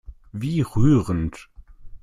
[0.31, 1.47] Wie rührend!